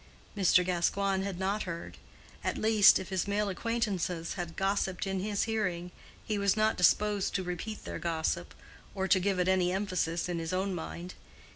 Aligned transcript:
Mr. 0.35 0.65
Gascoigne 0.65 1.23
had 1.23 1.37
not 1.37 1.61
heard; 1.69 1.97
at 2.43 2.57
least, 2.57 2.97
if 2.97 3.09
his 3.09 3.27
male 3.27 3.49
acquaintances 3.49 4.33
had 4.33 4.55
gossiped 4.55 5.05
in 5.05 5.19
his 5.19 5.43
hearing, 5.43 5.91
he 6.25 6.39
was 6.39 6.57
not 6.57 6.75
disposed 6.75 7.35
to 7.35 7.43
repeat 7.43 7.85
their 7.85 7.99
gossip, 7.99 8.55
or 8.95 9.07
to 9.07 9.19
give 9.19 9.37
it 9.37 9.47
any 9.47 9.71
emphasis 9.71 10.27
in 10.27 10.39
his 10.39 10.53
own 10.53 10.73
mind. 10.73 11.13